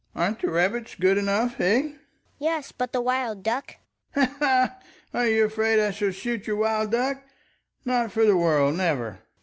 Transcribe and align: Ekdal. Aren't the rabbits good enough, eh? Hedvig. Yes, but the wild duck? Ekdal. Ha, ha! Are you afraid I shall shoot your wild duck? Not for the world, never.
Ekdal. 0.15 0.21
Aren't 0.23 0.41
the 0.41 0.49
rabbits 0.49 0.95
good 0.95 1.19
enough, 1.19 1.59
eh? 1.61 1.73
Hedvig. 1.81 1.99
Yes, 2.39 2.71
but 2.71 2.91
the 2.91 3.01
wild 3.01 3.43
duck? 3.43 3.75
Ekdal. 4.15 4.25
Ha, 4.29 4.35
ha! 4.39 4.79
Are 5.13 5.27
you 5.27 5.45
afraid 5.45 5.79
I 5.79 5.91
shall 5.91 6.09
shoot 6.09 6.47
your 6.47 6.55
wild 6.55 6.89
duck? 6.91 7.21
Not 7.85 8.11
for 8.11 8.25
the 8.25 8.35
world, 8.35 8.75
never. 8.75 9.19